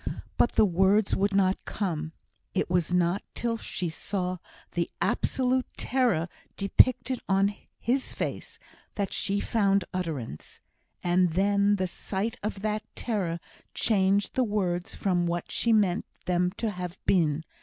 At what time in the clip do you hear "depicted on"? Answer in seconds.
6.57-7.53